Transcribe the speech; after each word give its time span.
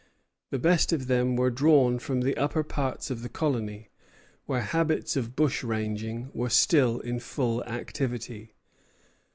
The 0.49 0.57
best 0.57 0.91
of 0.91 1.05
them 1.05 1.35
were 1.35 1.51
drawn 1.51 1.99
from 1.99 2.21
the 2.21 2.35
upper 2.35 2.63
parts 2.63 3.11
of 3.11 3.21
the 3.21 3.29
colony, 3.29 3.91
where 4.47 4.61
habits 4.63 5.15
of 5.15 5.35
bushranging 5.35 6.31
were 6.33 6.49
still 6.49 6.99
in 7.01 7.19
full 7.19 7.63
activity. 7.65 8.55